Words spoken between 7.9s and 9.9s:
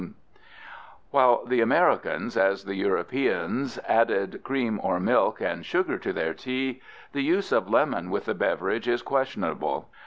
with the beverage is questionable.